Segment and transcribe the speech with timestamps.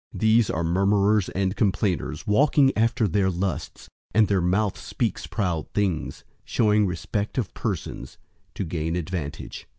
[0.15, 5.71] 001:016 These are murmurers and complainers, walking after their lusts (and their mouth speaks proud
[5.73, 8.17] things), showing respect of persons
[8.55, 9.67] to gain advantage.